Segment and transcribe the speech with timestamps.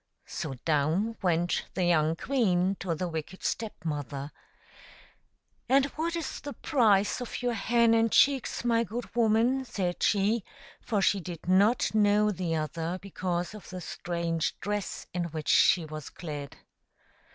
[0.25, 4.31] ''So down went the young queen to the wicked Step mother;"
[5.69, 10.43] And what is the price of your hen and chicks, my good woman," said she,
[10.81, 15.85] for she did not know the other, because of the strange dress in which she
[15.85, 16.57] was clad.